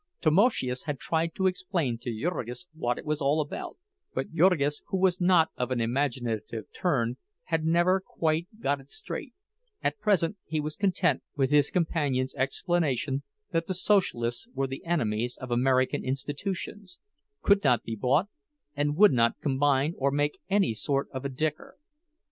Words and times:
Tamoszius 0.19 0.85
had 0.85 0.97
tried 0.97 1.35
to 1.35 1.45
explain 1.45 1.99
to 1.99 2.11
Jurgis 2.11 2.65
what 2.73 2.97
it 2.97 3.05
was 3.05 3.21
all 3.21 3.39
about, 3.39 3.77
but 4.15 4.33
Jurgis, 4.33 4.81
who 4.87 4.97
was 4.97 5.21
not 5.21 5.49
of 5.55 5.69
an 5.69 5.79
imaginative 5.79 6.63
turn, 6.73 7.17
had 7.43 7.65
never 7.65 7.99
quite 7.99 8.47
got 8.59 8.79
it 8.81 8.89
straight; 8.89 9.31
at 9.83 9.99
present 9.99 10.37
he 10.47 10.59
was 10.59 10.75
content 10.75 11.21
with 11.35 11.51
his 11.51 11.69
companion's 11.69 12.33
explanation 12.33 13.21
that 13.51 13.67
the 13.67 13.75
Socialists 13.75 14.47
were 14.55 14.65
the 14.65 14.83
enemies 14.87 15.37
of 15.39 15.51
American 15.51 16.03
institutions—could 16.03 17.63
not 17.63 17.83
be 17.83 17.95
bought, 17.95 18.27
and 18.75 18.95
would 18.97 19.13
not 19.13 19.39
combine 19.39 19.93
or 19.99 20.09
make 20.09 20.39
any 20.49 20.73
sort 20.73 21.09
of 21.11 21.25
a 21.25 21.29
"dicker." 21.29 21.77